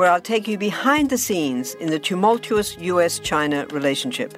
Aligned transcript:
where 0.00 0.10
I'll 0.10 0.18
take 0.18 0.48
you 0.48 0.56
behind 0.56 1.10
the 1.10 1.18
scenes 1.18 1.74
in 1.74 1.90
the 1.90 1.98
tumultuous 1.98 2.74
US 2.78 3.18
China 3.18 3.66
relationship. 3.66 4.34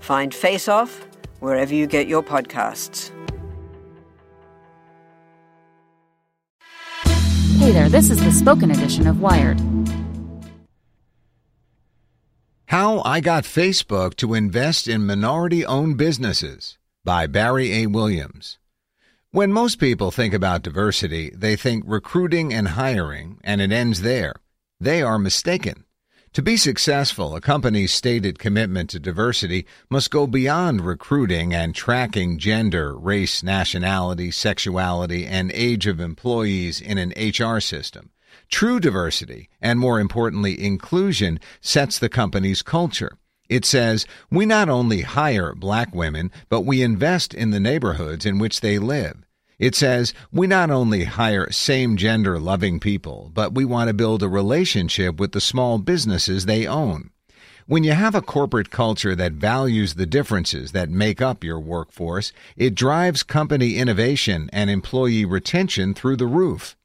Find 0.00 0.34
Face 0.34 0.66
Off 0.66 1.06
wherever 1.40 1.74
you 1.74 1.86
get 1.86 2.08
your 2.08 2.22
podcasts. 2.22 3.10
Hey 7.58 7.72
there, 7.72 7.90
this 7.90 8.08
is 8.08 8.24
the 8.24 8.32
spoken 8.32 8.70
edition 8.70 9.06
of 9.06 9.20
Wired. 9.20 9.60
How 12.68 13.02
I 13.02 13.20
Got 13.20 13.44
Facebook 13.44 14.14
to 14.16 14.32
Invest 14.32 14.88
in 14.88 15.04
Minority 15.04 15.66
Owned 15.66 15.98
Businesses 15.98 16.78
by 17.04 17.26
Bärí 17.26 17.84
A. 17.84 17.88
Williams. 17.88 18.58
When 19.32 19.52
most 19.52 19.78
people 19.78 20.10
think 20.10 20.32
about 20.32 20.62
diversity, 20.62 21.30
they 21.36 21.56
think 21.56 21.84
recruiting 21.86 22.54
and 22.54 22.68
hiring, 22.68 23.38
and 23.44 23.60
it 23.60 23.70
ends 23.70 24.00
there. 24.00 24.36
They 24.80 25.02
are 25.02 25.18
mistaken. 25.18 25.84
To 26.34 26.42
be 26.42 26.56
successful, 26.56 27.36
a 27.36 27.40
company's 27.40 27.94
stated 27.94 28.40
commitment 28.40 28.90
to 28.90 28.98
diversity 28.98 29.66
must 29.88 30.10
go 30.10 30.26
beyond 30.26 30.80
recruiting 30.80 31.54
and 31.54 31.72
tracking 31.72 32.38
gender, 32.38 32.96
race, 32.96 33.44
nationality, 33.44 34.32
sexuality, 34.32 35.26
and 35.26 35.52
age 35.54 35.86
of 35.86 36.00
employees 36.00 36.80
in 36.80 36.98
an 36.98 37.12
HR 37.16 37.60
system. 37.60 38.10
True 38.50 38.80
diversity, 38.80 39.48
and 39.60 39.78
more 39.78 40.00
importantly, 40.00 40.60
inclusion, 40.60 41.38
sets 41.60 42.00
the 42.00 42.08
company's 42.08 42.62
culture. 42.62 43.16
It 43.48 43.64
says, 43.64 44.04
we 44.28 44.44
not 44.44 44.68
only 44.68 45.02
hire 45.02 45.54
black 45.54 45.94
women, 45.94 46.32
but 46.48 46.62
we 46.62 46.82
invest 46.82 47.32
in 47.32 47.50
the 47.50 47.60
neighborhoods 47.60 48.26
in 48.26 48.40
which 48.40 48.60
they 48.60 48.80
live. 48.80 49.24
It 49.58 49.74
says, 49.74 50.12
we 50.32 50.46
not 50.46 50.70
only 50.70 51.04
hire 51.04 51.50
same 51.50 51.96
gender 51.96 52.38
loving 52.40 52.80
people, 52.80 53.30
but 53.34 53.54
we 53.54 53.64
want 53.64 53.88
to 53.88 53.94
build 53.94 54.22
a 54.22 54.28
relationship 54.28 55.20
with 55.20 55.32
the 55.32 55.40
small 55.40 55.78
businesses 55.78 56.46
they 56.46 56.66
own. 56.66 57.10
When 57.66 57.82
you 57.82 57.92
have 57.92 58.14
a 58.14 58.20
corporate 58.20 58.70
culture 58.70 59.14
that 59.14 59.32
values 59.32 59.94
the 59.94 60.06
differences 60.06 60.72
that 60.72 60.90
make 60.90 61.22
up 61.22 61.42
your 61.42 61.58
workforce, 61.58 62.32
it 62.56 62.74
drives 62.74 63.22
company 63.22 63.76
innovation 63.76 64.50
and 64.52 64.68
employee 64.68 65.24
retention 65.24 65.94
through 65.94 66.16
the 66.16 66.26
roof. 66.26 66.76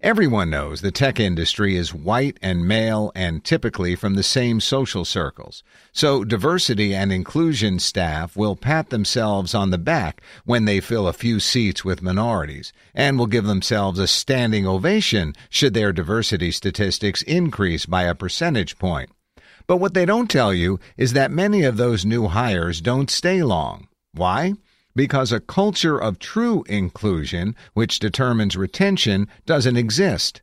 Everyone 0.00 0.48
knows 0.48 0.80
the 0.80 0.92
tech 0.92 1.18
industry 1.18 1.74
is 1.74 1.92
white 1.92 2.38
and 2.40 2.68
male 2.68 3.10
and 3.16 3.42
typically 3.42 3.96
from 3.96 4.14
the 4.14 4.22
same 4.22 4.60
social 4.60 5.04
circles. 5.04 5.64
So 5.90 6.22
diversity 6.22 6.94
and 6.94 7.10
inclusion 7.10 7.80
staff 7.80 8.36
will 8.36 8.54
pat 8.54 8.90
themselves 8.90 9.56
on 9.56 9.70
the 9.70 9.78
back 9.78 10.22
when 10.44 10.66
they 10.66 10.78
fill 10.78 11.08
a 11.08 11.12
few 11.12 11.40
seats 11.40 11.84
with 11.84 12.00
minorities 12.00 12.72
and 12.94 13.18
will 13.18 13.26
give 13.26 13.46
themselves 13.46 13.98
a 13.98 14.06
standing 14.06 14.68
ovation 14.68 15.34
should 15.50 15.74
their 15.74 15.92
diversity 15.92 16.52
statistics 16.52 17.22
increase 17.22 17.84
by 17.84 18.04
a 18.04 18.14
percentage 18.14 18.78
point. 18.78 19.10
But 19.66 19.78
what 19.78 19.94
they 19.94 20.06
don't 20.06 20.30
tell 20.30 20.54
you 20.54 20.78
is 20.96 21.12
that 21.14 21.32
many 21.32 21.64
of 21.64 21.76
those 21.76 22.06
new 22.06 22.28
hires 22.28 22.80
don't 22.80 23.10
stay 23.10 23.42
long. 23.42 23.88
Why? 24.12 24.54
Because 24.98 25.30
a 25.30 25.38
culture 25.38 25.96
of 25.96 26.18
true 26.18 26.64
inclusion, 26.68 27.54
which 27.72 28.00
determines 28.00 28.56
retention, 28.56 29.28
doesn't 29.46 29.76
exist. 29.76 30.42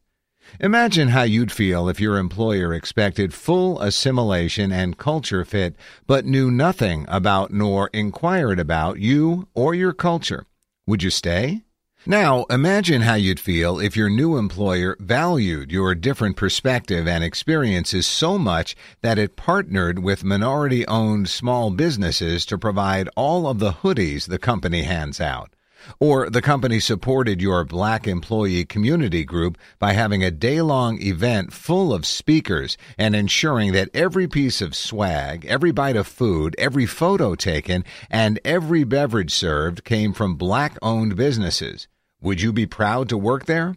Imagine 0.62 1.10
how 1.10 1.24
you'd 1.24 1.52
feel 1.52 1.90
if 1.90 2.00
your 2.00 2.18
employer 2.18 2.74
expected 2.74 3.34
full 3.34 3.82
assimilation 3.82 4.72
and 4.72 4.98
culture 4.98 5.44
fit, 5.44 5.76
but 6.08 6.26
knew 6.26 6.50
nothing 6.50 7.04
about 7.10 7.52
nor 7.52 7.90
inquired 7.92 8.58
about 8.58 8.98
you 8.98 9.50
or 9.54 9.76
your 9.76 9.92
culture. 9.92 10.46
Would 10.88 11.04
you 11.04 11.10
stay? 11.10 11.65
Now, 12.08 12.46
imagine 12.52 13.02
how 13.02 13.16
you'd 13.16 13.40
feel 13.40 13.80
if 13.80 13.98
your 13.98 14.12
new 14.12 14.38
employer 14.38 14.96
valued 15.00 15.72
your 15.72 15.96
different 15.96 16.38
perspective 16.38 17.08
and 17.08 17.24
experiences 17.24 18.06
so 18.06 18.38
much 18.38 18.76
that 19.02 19.18
it 19.18 19.36
partnered 19.36 19.98
with 19.98 20.24
minority 20.24 20.86
owned 20.86 21.30
small 21.30 21.72
businesses 21.72 22.46
to 22.46 22.60
provide 22.60 23.10
all 23.16 23.48
of 23.48 23.58
the 23.58 23.72
hoodies 23.72 24.28
the 24.28 24.38
company 24.38 24.84
hands 24.84 25.20
out. 25.20 25.56
Or 26.00 26.30
the 26.30 26.44
company 26.44 26.80
supported 26.80 27.42
your 27.42 27.66
black 27.66 28.08
employee 28.08 28.66
community 28.66 29.24
group 29.24 29.58
by 29.80 29.94
having 29.94 30.24
a 30.24 30.30
day 30.30 30.62
long 30.62 31.02
event 31.02 31.54
full 31.54 31.92
of 31.92 32.06
speakers 32.06 32.78
and 33.00 33.16
ensuring 33.16 33.72
that 33.72 33.90
every 33.96 34.28
piece 34.28 34.62
of 34.62 34.76
swag, 34.76 35.44
every 35.46 35.72
bite 35.72 35.96
of 35.96 36.06
food, 36.06 36.56
every 36.60 36.86
photo 36.86 37.34
taken, 37.34 37.84
and 38.12 38.40
every 38.46 38.84
beverage 38.84 39.34
served 39.34 39.84
came 39.84 40.14
from 40.14 40.36
black 40.36 40.78
owned 40.84 41.16
businesses. 41.16 41.88
Would 42.22 42.42
you 42.42 42.54
be 42.54 42.66
proud 42.66 43.10
to 43.10 43.18
work 43.18 43.46
there? 43.46 43.76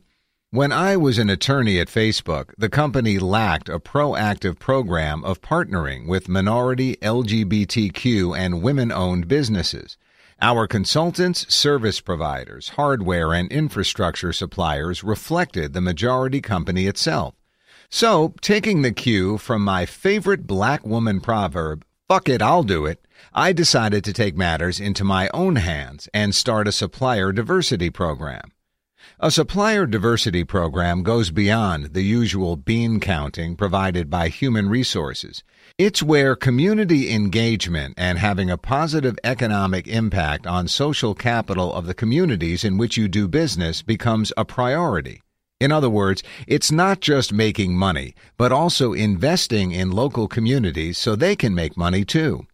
When 0.50 0.72
I 0.72 0.96
was 0.96 1.18
an 1.18 1.28
attorney 1.28 1.78
at 1.78 1.88
Facebook, 1.88 2.54
the 2.56 2.70
company 2.70 3.18
lacked 3.18 3.68
a 3.68 3.78
proactive 3.78 4.58
program 4.58 5.22
of 5.24 5.42
partnering 5.42 6.06
with 6.06 6.28
minority, 6.28 6.96
LGBTQ, 7.02 8.34
and 8.38 8.62
women 8.62 8.90
owned 8.90 9.28
businesses. 9.28 9.98
Our 10.40 10.66
consultants, 10.66 11.52
service 11.54 12.00
providers, 12.00 12.70
hardware, 12.70 13.34
and 13.34 13.50
infrastructure 13.52 14.32
suppliers 14.32 15.04
reflected 15.04 15.72
the 15.74 15.80
majority 15.82 16.40
company 16.40 16.86
itself. 16.86 17.34
So, 17.90 18.34
taking 18.40 18.82
the 18.82 18.92
cue 18.92 19.36
from 19.36 19.62
my 19.62 19.84
favorite 19.84 20.46
black 20.46 20.86
woman 20.86 21.20
proverb, 21.20 21.84
fuck 22.08 22.28
it, 22.28 22.40
I'll 22.40 22.62
do 22.62 22.86
it, 22.86 23.06
I 23.34 23.52
decided 23.52 24.02
to 24.04 24.14
take 24.14 24.34
matters 24.34 24.80
into 24.80 25.04
my 25.04 25.28
own 25.34 25.56
hands 25.56 26.08
and 26.14 26.34
start 26.34 26.66
a 26.66 26.72
supplier 26.72 27.32
diversity 27.32 27.90
program. 27.90 28.50
A 29.20 29.30
supplier 29.30 29.86
diversity 29.86 30.42
program 30.42 31.02
goes 31.02 31.30
beyond 31.30 31.92
the 31.92 32.02
usual 32.02 32.56
bean 32.56 32.98
counting 32.98 33.56
provided 33.56 34.08
by 34.08 34.28
human 34.28 34.68
resources. 34.68 35.44
It's 35.76 36.02
where 36.02 36.34
community 36.34 37.12
engagement 37.12 37.94
and 37.98 38.18
having 38.18 38.50
a 38.50 38.56
positive 38.56 39.18
economic 39.22 39.86
impact 39.86 40.46
on 40.46 40.66
social 40.66 41.14
capital 41.14 41.72
of 41.72 41.86
the 41.86 41.94
communities 41.94 42.64
in 42.64 42.78
which 42.78 42.96
you 42.96 43.08
do 43.08 43.28
business 43.28 43.82
becomes 43.82 44.32
a 44.36 44.44
priority. 44.44 45.20
In 45.60 45.72
other 45.72 45.90
words, 45.90 46.22
it's 46.46 46.70
not 46.70 47.00
just 47.00 47.32
making 47.32 47.76
money, 47.76 48.14
but 48.36 48.52
also 48.52 48.92
investing 48.92 49.72
in 49.72 49.90
local 49.90 50.28
communities 50.28 50.96
so 50.96 51.16
they 51.16 51.34
can 51.34 51.52
make 51.52 51.76
money 51.76 52.04
too. 52.04 52.46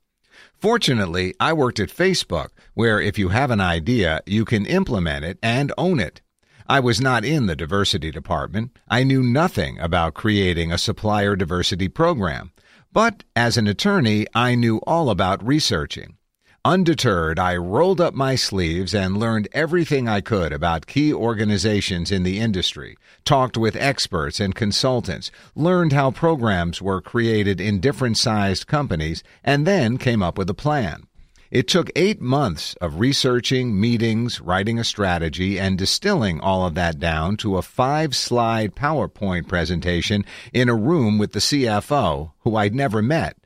Fortunately, 0.55 1.35
I 1.39 1.53
worked 1.53 1.79
at 1.81 1.91
Facebook, 1.91 2.49
where 2.73 2.99
if 2.99 3.19
you 3.19 3.29
have 3.29 3.51
an 3.51 3.61
idea, 3.61 4.23
you 4.25 4.47
can 4.47 4.65
implement 4.65 5.23
it 5.23 5.39
and 5.43 5.71
own 5.77 6.01
it. 6.01 6.23
I 6.67 6.81
was 6.81 6.99
not 6.99 7.27
in 7.27 7.45
the 7.45 7.55
diversity 7.55 8.11
department. 8.11 8.71
I 8.89 9.05
knew 9.05 9.23
nothing 9.23 9.79
about 9.79 10.15
creating 10.15 10.73
a 10.73 10.79
supplier 10.79 11.37
diversity 11.37 11.89
program. 11.89 12.53
But 12.91 13.25
as 13.37 13.59
an 13.59 13.67
attorney, 13.67 14.27
I 14.35 14.55
knew 14.55 14.79
all 14.87 15.11
about 15.11 15.47
researching. 15.47 16.17
Undeterred, 16.67 17.39
I 17.39 17.57
rolled 17.59 18.01
up 18.01 18.15
my 18.15 18.37
sleeves 18.37 18.95
and 18.95 19.19
learned 19.19 19.49
everything 19.53 20.09
I 20.09 20.23
could 20.23 20.51
about 20.51 20.87
key 20.87 21.13
organizations 21.13 22.11
in 22.11 22.23
the 22.23 22.41
industry, 22.41 22.97
talked 23.23 23.59
with 23.59 23.77
experts 23.77 24.41
and 24.41 24.55
consultants, 24.55 25.31
learned 25.55 25.93
how 25.93 26.11
programs 26.11 26.81
were 26.81 27.03
created 27.03 27.61
in 27.61 27.81
different 27.81 28.17
sized 28.17 28.67
companies, 28.67 29.23
and 29.45 29.67
then 29.67 29.99
came 29.99 30.23
up 30.23 30.39
with 30.39 30.49
a 30.49 30.55
plan. 30.55 31.07
It 31.51 31.69
took 31.69 31.91
eight 31.95 32.23
months 32.23 32.77
of 32.81 32.99
researching, 32.99 33.79
meetings, 33.79 34.41
writing 34.41 34.79
a 34.79 34.85
strategy, 34.85 35.61
and 35.61 35.77
distilling 35.77 36.41
all 36.41 36.65
of 36.65 36.75
that 36.77 36.99
down 36.99 37.37
to 37.39 37.59
a 37.59 37.63
five 37.63 38.17
slide 38.17 38.75
PowerPoint 38.75 39.49
presentation 39.49 40.25
in 40.55 40.71
a 40.71 40.75
room 40.75 41.19
with 41.19 41.33
the 41.33 41.41
CFO, 41.41 42.33
who 42.41 42.57
I'd 42.57 42.75
never 42.75 43.03
met. 43.03 43.37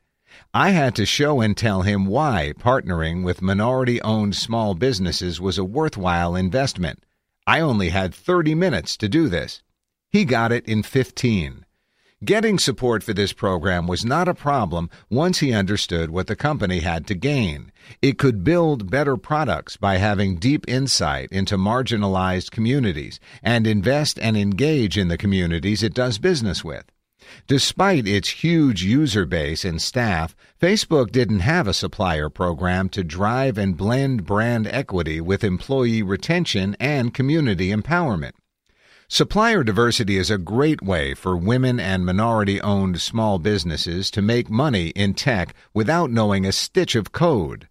I 0.53 0.71
had 0.71 0.95
to 0.95 1.05
show 1.05 1.41
and 1.41 1.55
tell 1.55 1.83
him 1.83 2.05
why 2.05 2.53
partnering 2.59 3.23
with 3.23 3.41
minority 3.41 4.01
owned 4.01 4.35
small 4.35 4.75
businesses 4.75 5.39
was 5.39 5.57
a 5.57 5.63
worthwhile 5.63 6.35
investment. 6.35 7.03
I 7.45 7.59
only 7.59 7.89
had 7.89 8.13
30 8.13 8.55
minutes 8.55 8.97
to 8.97 9.09
do 9.09 9.27
this. 9.29 9.61
He 10.09 10.25
got 10.25 10.51
it 10.51 10.65
in 10.65 10.83
15. 10.83 11.65
Getting 12.25 12.59
support 12.59 13.01
for 13.01 13.13
this 13.13 13.31
program 13.31 13.87
was 13.87 14.03
not 14.03 14.27
a 14.27 14.33
problem 14.33 14.89
once 15.09 15.39
he 15.39 15.53
understood 15.53 16.11
what 16.11 16.27
the 16.27 16.35
company 16.35 16.81
had 16.81 17.07
to 17.07 17.15
gain. 17.15 17.71
It 18.01 18.17
could 18.17 18.43
build 18.43 18.91
better 18.91 19.15
products 19.15 19.77
by 19.77 19.97
having 19.97 20.35
deep 20.35 20.67
insight 20.67 21.29
into 21.31 21.57
marginalized 21.57 22.51
communities 22.51 23.21
and 23.41 23.65
invest 23.65 24.19
and 24.19 24.35
engage 24.35 24.97
in 24.97 25.07
the 25.07 25.17
communities 25.17 25.81
it 25.81 25.93
does 25.93 26.17
business 26.17 26.61
with. 26.61 26.83
Despite 27.47 28.07
its 28.07 28.29
huge 28.29 28.83
user 28.83 29.25
base 29.25 29.65
and 29.65 29.81
staff, 29.81 30.35
Facebook 30.61 31.11
didn't 31.11 31.39
have 31.39 31.67
a 31.67 31.73
supplier 31.73 32.29
program 32.29 32.89
to 32.89 33.03
drive 33.03 33.57
and 33.57 33.75
blend 33.75 34.25
brand 34.25 34.67
equity 34.67 35.19
with 35.19 35.43
employee 35.43 36.01
retention 36.01 36.77
and 36.79 37.13
community 37.13 37.69
empowerment. 37.69 38.33
Supplier 39.07 39.63
diversity 39.63 40.17
is 40.17 40.29
a 40.29 40.37
great 40.37 40.83
way 40.83 41.15
for 41.15 41.35
women 41.35 41.79
and 41.79 42.05
minority 42.05 42.61
owned 42.61 43.01
small 43.01 43.39
businesses 43.39 44.11
to 44.11 44.21
make 44.21 44.49
money 44.49 44.89
in 44.89 45.15
tech 45.15 45.55
without 45.73 46.11
knowing 46.11 46.45
a 46.45 46.51
stitch 46.51 46.95
of 46.95 47.11
code. 47.11 47.67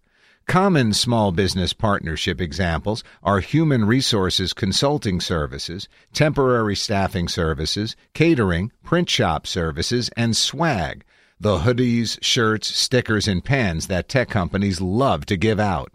Common 0.49 0.93
small 0.93 1.31
business 1.31 1.73
partnership 1.73 2.41
examples 2.41 3.03
are 3.21 3.39
human 3.39 3.85
resources 3.85 4.51
consulting 4.51 5.21
services, 5.21 5.87
temporary 6.11 6.75
staffing 6.75 7.27
services, 7.27 7.95
catering, 8.15 8.71
print 8.83 9.07
shop 9.11 9.45
services, 9.45 10.09
and 10.17 10.35
swag, 10.35 11.03
the 11.39 11.59
hoodies, 11.59 12.17
shirts, 12.23 12.75
stickers, 12.75 13.27
and 13.27 13.45
pens 13.45 13.85
that 13.85 14.09
tech 14.09 14.29
companies 14.29 14.81
love 14.81 15.23
to 15.27 15.37
give 15.37 15.59
out. 15.59 15.91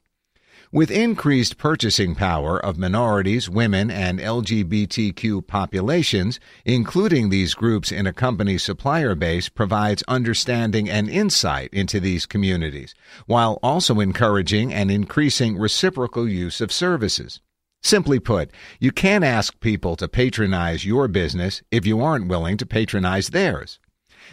With 0.75 0.91
increased 0.91 1.57
purchasing 1.57 2.17
power 2.17 2.59
of 2.59 2.79
minorities, 2.79 3.49
women, 3.49 3.93
and 3.93 4.19
LGBTQ 4.19 5.47
populations, 5.47 6.41
including 6.65 7.29
these 7.29 7.55
groups 7.55 7.93
in 7.93 8.09
a 8.09 8.13
company's 8.13 8.65
supplier 8.65 9.15
base 9.15 9.49
provides 9.49 10.03
understanding 10.09 10.91
and 10.91 11.09
insight 11.09 11.73
into 11.73 12.01
these 12.01 12.27
communities, 12.27 12.93
while 13.27 13.61
also 13.63 14.01
encouraging 14.01 14.75
and 14.75 14.91
increasing 14.91 15.57
reciprocal 15.57 16.29
use 16.29 16.61
of 16.61 16.73
services. 16.73 17.41
Simply 17.81 18.19
put, 18.19 18.51
you 18.81 18.91
can't 18.91 19.23
ask 19.23 19.61
people 19.61 19.95
to 19.95 20.09
patronize 20.09 20.85
your 20.85 21.07
business 21.07 21.63
if 21.71 21.87
you 21.87 22.01
aren't 22.01 22.27
willing 22.27 22.57
to 22.57 22.67
patronize 22.67 23.29
theirs. 23.29 23.79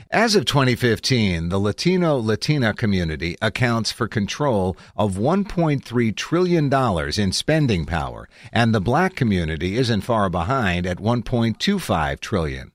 As 0.10 0.36
of 0.36 0.46
2015, 0.46 1.50
the 1.50 1.60
Latino 1.60 2.18
Latina 2.18 2.74
community 2.74 3.38
accounts 3.42 3.92
for 3.92 4.08
control 4.08 4.78
of 4.96 5.16
$1.3 5.16 6.16
trillion 6.16 6.74
in 7.18 7.32
spending 7.32 7.86
power, 7.86 8.28
and 8.52 8.74
the 8.74 8.82
black 8.82 9.16
community 9.16 9.78
isn't 9.78 10.02
far 10.02 10.30
behind 10.30 10.86
at 10.86 10.98
1.25 10.98 12.20
trillion. 12.20 12.72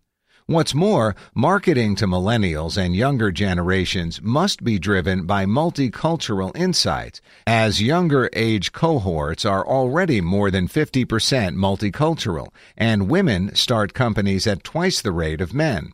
What's 0.49 0.75
more, 0.75 1.17
marketing 1.35 1.97
to 1.97 2.07
millennials 2.07 2.77
and 2.77 2.95
younger 2.95 3.33
generations 3.33 4.23
must 4.23 4.63
be 4.63 4.79
driven 4.79 5.27
by 5.27 5.45
multicultural 5.45 6.57
insights, 6.57 7.21
as 7.49 7.83
younger 7.83 8.31
age 8.33 8.71
cohorts 8.71 9.45
are 9.45 9.67
already 9.67 10.21
more 10.21 10.53
than 10.53 10.69
50% 10.69 11.57
multicultural, 11.57 12.55
and 12.77 13.11
women 13.11 13.57
start 13.57 13.93
companies 13.93 14.47
at 14.47 14.63
twice 14.63 15.03
the 15.03 15.11
rate 15.11 15.41
of 15.41 15.53
men. 15.53 15.93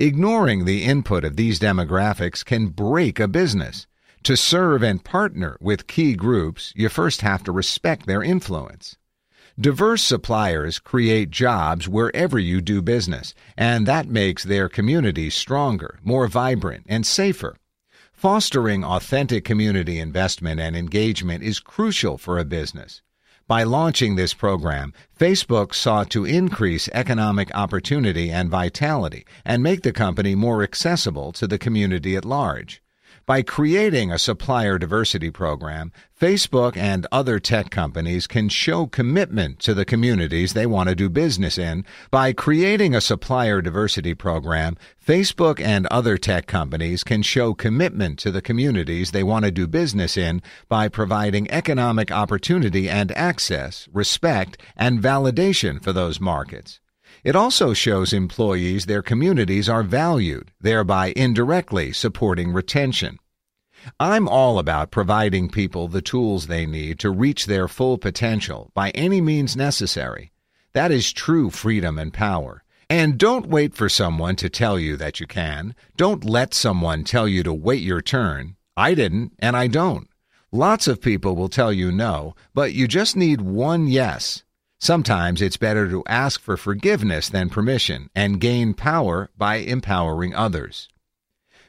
Ignoring 0.00 0.64
the 0.64 0.84
input 0.84 1.24
of 1.24 1.34
these 1.34 1.58
demographics 1.58 2.44
can 2.44 2.68
break 2.68 3.18
a 3.18 3.26
business. 3.26 3.88
To 4.22 4.36
serve 4.36 4.80
and 4.80 5.02
partner 5.02 5.56
with 5.60 5.88
key 5.88 6.14
groups, 6.14 6.72
you 6.76 6.88
first 6.88 7.22
have 7.22 7.42
to 7.42 7.50
respect 7.50 8.06
their 8.06 8.22
influence. 8.22 8.96
Diverse 9.58 10.00
suppliers 10.00 10.78
create 10.78 11.32
jobs 11.32 11.88
wherever 11.88 12.38
you 12.38 12.60
do 12.60 12.80
business, 12.80 13.34
and 13.56 13.88
that 13.88 14.06
makes 14.06 14.44
their 14.44 14.68
communities 14.68 15.34
stronger, 15.34 15.98
more 16.04 16.28
vibrant, 16.28 16.86
and 16.88 17.04
safer. 17.04 17.56
Fostering 18.12 18.84
authentic 18.84 19.44
community 19.44 19.98
investment 19.98 20.60
and 20.60 20.76
engagement 20.76 21.42
is 21.42 21.58
crucial 21.58 22.16
for 22.18 22.38
a 22.38 22.44
business. 22.44 23.02
By 23.48 23.62
launching 23.62 24.16
this 24.16 24.34
program, 24.34 24.92
Facebook 25.18 25.74
sought 25.74 26.10
to 26.10 26.26
increase 26.26 26.90
economic 26.92 27.50
opportunity 27.54 28.30
and 28.30 28.50
vitality 28.50 29.24
and 29.42 29.62
make 29.62 29.80
the 29.80 29.90
company 29.90 30.34
more 30.34 30.62
accessible 30.62 31.32
to 31.32 31.46
the 31.46 31.58
community 31.58 32.14
at 32.14 32.26
large. 32.26 32.82
By 33.26 33.42
creating 33.42 34.10
a 34.10 34.18
supplier 34.18 34.78
diversity 34.78 35.30
program, 35.30 35.92
Facebook 36.18 36.76
and 36.76 37.06
other 37.12 37.38
tech 37.38 37.70
companies 37.70 38.26
can 38.26 38.48
show 38.48 38.86
commitment 38.86 39.58
to 39.60 39.74
the 39.74 39.84
communities 39.84 40.52
they 40.52 40.66
want 40.66 40.88
to 40.88 40.94
do 40.94 41.08
business 41.08 41.58
in. 41.58 41.84
By 42.10 42.32
creating 42.32 42.94
a 42.94 43.00
supplier 43.00 43.60
diversity 43.60 44.14
program, 44.14 44.76
Facebook 45.04 45.60
and 45.60 45.86
other 45.86 46.16
tech 46.16 46.46
companies 46.46 47.04
can 47.04 47.22
show 47.22 47.54
commitment 47.54 48.18
to 48.20 48.30
the 48.30 48.42
communities 48.42 49.10
they 49.10 49.22
want 49.22 49.44
to 49.44 49.50
do 49.50 49.66
business 49.66 50.16
in 50.16 50.42
by 50.68 50.88
providing 50.88 51.50
economic 51.50 52.10
opportunity 52.10 52.88
and 52.88 53.12
access, 53.12 53.88
respect, 53.92 54.58
and 54.76 55.00
validation 55.00 55.82
for 55.82 55.92
those 55.92 56.20
markets. 56.20 56.80
It 57.24 57.36
also 57.36 57.72
shows 57.72 58.12
employees 58.12 58.86
their 58.86 59.02
communities 59.02 59.68
are 59.68 59.82
valued, 59.82 60.52
thereby 60.60 61.12
indirectly 61.16 61.92
supporting 61.92 62.52
retention. 62.52 63.18
I'm 64.00 64.28
all 64.28 64.58
about 64.58 64.90
providing 64.90 65.48
people 65.48 65.88
the 65.88 66.02
tools 66.02 66.46
they 66.46 66.66
need 66.66 66.98
to 67.00 67.10
reach 67.10 67.46
their 67.46 67.68
full 67.68 67.98
potential 67.98 68.70
by 68.74 68.90
any 68.90 69.20
means 69.20 69.56
necessary. 69.56 70.32
That 70.72 70.90
is 70.90 71.12
true 71.12 71.50
freedom 71.50 71.98
and 71.98 72.12
power. 72.12 72.64
And 72.90 73.18
don't 73.18 73.48
wait 73.48 73.74
for 73.74 73.88
someone 73.88 74.36
to 74.36 74.48
tell 74.48 74.78
you 74.78 74.96
that 74.96 75.20
you 75.20 75.26
can. 75.26 75.74
Don't 75.96 76.24
let 76.24 76.54
someone 76.54 77.04
tell 77.04 77.28
you 77.28 77.42
to 77.42 77.52
wait 77.52 77.82
your 77.82 78.00
turn. 78.00 78.56
I 78.76 78.94
didn't, 78.94 79.32
and 79.38 79.56
I 79.56 79.66
don't. 79.66 80.08
Lots 80.50 80.88
of 80.88 81.02
people 81.02 81.36
will 81.36 81.50
tell 81.50 81.72
you 81.72 81.92
no, 81.92 82.34
but 82.54 82.72
you 82.72 82.88
just 82.88 83.16
need 83.16 83.42
one 83.42 83.86
yes. 83.86 84.44
Sometimes 84.80 85.42
it's 85.42 85.56
better 85.56 85.88
to 85.88 86.04
ask 86.06 86.40
for 86.40 86.56
forgiveness 86.56 87.28
than 87.28 87.50
permission 87.50 88.10
and 88.14 88.40
gain 88.40 88.74
power 88.74 89.28
by 89.36 89.56
empowering 89.56 90.34
others. 90.34 90.88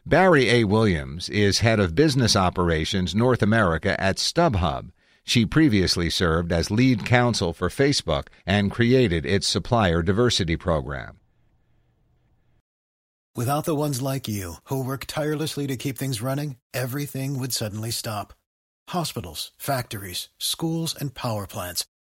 Bärí 0.07 0.45
A. 0.45 0.63
Williams 0.63 1.27
is 1.29 1.59
head 1.59 1.79
of 1.79 1.95
business 1.95 2.35
operations 2.35 3.15
North 3.15 3.41
America 3.41 3.99
at 3.99 4.17
StubHub. 4.17 4.91
She 5.23 5.45
previously 5.45 6.09
served 6.09 6.51
as 6.51 6.71
lead 6.71 7.05
counsel 7.05 7.53
for 7.53 7.69
Facebook 7.69 8.27
and 8.45 8.71
created 8.71 9.25
its 9.25 9.47
supplier 9.47 10.01
diversity 10.01 10.55
program. 10.55 11.19
Without 13.35 13.65
the 13.65 13.75
ones 13.75 14.01
like 14.01 14.27
you, 14.27 14.55
who 14.65 14.83
work 14.83 15.05
tirelessly 15.05 15.67
to 15.67 15.77
keep 15.77 15.97
things 15.97 16.21
running, 16.21 16.57
everything 16.73 17.39
would 17.39 17.53
suddenly 17.53 17.91
stop. 17.91 18.33
Hospitals, 18.89 19.51
factories, 19.57 20.29
schools, 20.39 20.95
and 20.99 21.13
power 21.13 21.45
plants, 21.45 21.85